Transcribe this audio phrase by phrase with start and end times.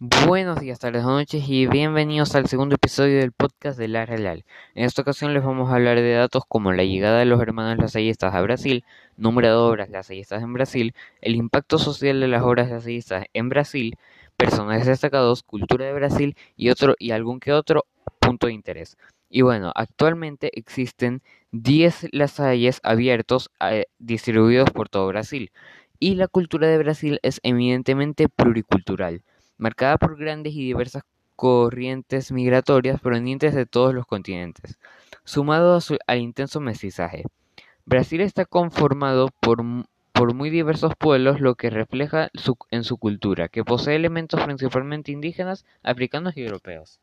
[0.00, 4.44] Buenos días, tardes noches y bienvenidos al segundo episodio del podcast de La Real.
[4.76, 7.78] En esta ocasión les vamos a hablar de datos como la llegada de los hermanos
[7.78, 8.84] lasallistas a Brasil,
[9.16, 13.96] número de obras lasallistas en Brasil, el impacto social de las obras lasallistas en Brasil,
[14.36, 17.84] personajes destacados, cultura de Brasil y otro y algún que otro
[18.20, 18.96] punto de interés.
[19.28, 25.50] Y bueno, actualmente existen 10 lasalles abiertos eh, distribuidos por todo Brasil
[25.98, 29.24] y la cultura de Brasil es evidentemente pluricultural
[29.58, 31.02] marcada por grandes y diversas
[31.36, 34.78] corrientes migratorias provenientes de todos los continentes,
[35.24, 37.24] sumado al intenso mestizaje.
[37.84, 42.28] Brasil está conformado por, muy diversos pueblos, lo que refleja
[42.70, 46.98] en su cultura, que posee elementos principalmente indígenas, africanos y europeos.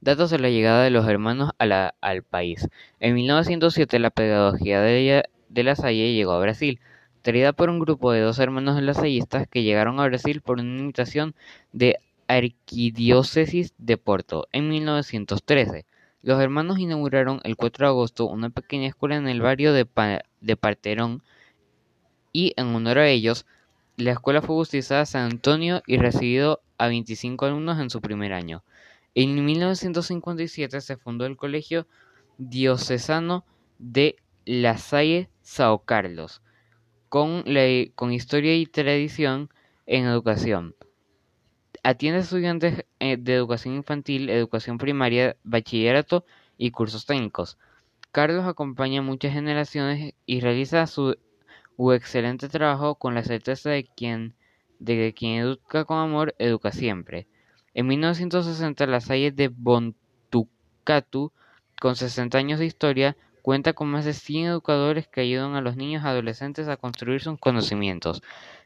[0.00, 2.68] Datos de la llegada de los hermanos al país.
[2.98, 6.80] En 1907 la pedagogía de, de la Salle llegó a Brasil,
[7.26, 11.34] traída por un grupo de dos hermanos lasallistas que llegaron a Brasil por una invitación
[11.72, 15.86] de Arquidiócesis de Porto en 1913.
[16.22, 21.24] Los hermanos inauguraron el 4 de agosto una pequeña escuela en el barrio de, Parterón
[22.32, 23.44] y en honor a ellos,
[23.96, 28.62] la escuela fue bautizada San Antonio y recibido a 25 alumnos en su primer año.
[29.16, 31.88] En 1957 se fundó el Colegio
[32.38, 33.44] Diocesano
[33.80, 36.40] de La Salle Sao Carlos,
[37.94, 39.48] con, historia y tradición
[39.86, 40.74] en educación.
[41.82, 46.26] Atiende a estudiantes eh, de educación infantil, educación primaria, bachillerato
[46.58, 47.56] y cursos técnicos.
[48.12, 51.16] Carlos acompaña a muchas generaciones y realiza su,
[51.94, 54.34] excelente trabajo con la certeza de, quien,
[54.78, 57.28] de que quien educa con amor, educa siempre.
[57.72, 61.32] En 1960, la Salle de Bontucatu,
[61.80, 65.76] con 60 años de historia, Cuenta con más de 100 educadores que ayudan a los
[65.76, 68.20] niños y adolescentes a construir sus conocimientos.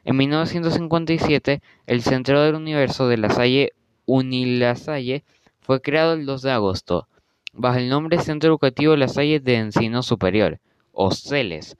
[0.06, 3.74] En 1957, el Centro del Universo de La Salle
[4.07, 5.23] Unilasalle
[5.61, 7.08] fue creado el 2 de agosto,
[7.52, 10.61] bajo el nombre Centro Educativo La Salle de Encino Superior,
[10.92, 11.77] o CELES,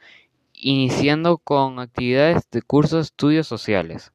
[0.53, 4.13] iniciando con actividades de cursos de estudios sociales.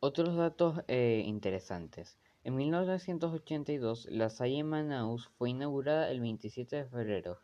[0.00, 2.18] Otros datos eh, interesantes.
[2.42, 7.38] En 1982, La Salle Manaus fue inaugurada el 27 de febrero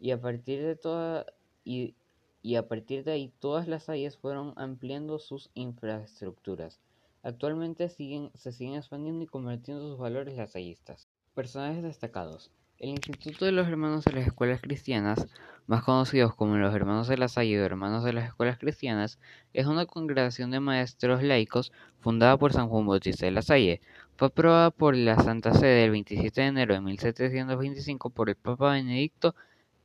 [0.00, 1.26] y a partir de toda
[1.64, 1.94] y,
[2.42, 6.80] y a partir de ahí todas las áreas fueron ampliando sus infraestructuras.
[7.22, 11.08] Actualmente siguen, se siguen expandiendo y convirtiendo sus valores lasallistas.
[11.34, 12.52] Personajes destacados.
[12.78, 15.26] El Instituto de los Hermanos de las Escuelas Cristianas,
[15.66, 19.18] más conocidos como los Hermanos de la Salle o Hermanos de las Escuelas Cristianas,
[19.54, 23.80] es una congregación de maestros laicos fundada por San Juan Bautista de la Salle.
[24.16, 28.72] Fue aprobada por la Santa Sede el 27 de enero de 1725 por el Papa
[28.72, 29.34] Benedicto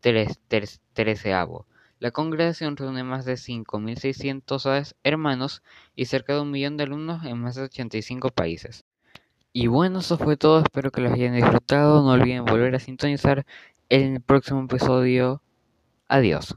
[0.02, 1.68] treceavo.
[2.00, 5.62] La congregación reúne más de 5.600 hermanos
[5.96, 8.86] y cerca de un millón de alumnos en más de 85 países.
[9.54, 13.46] Y bueno, eso fue todo, espero que lo hayan disfrutado, no olviden volver a sintonizar
[13.90, 15.42] en el próximo episodio.
[16.08, 16.56] Adiós.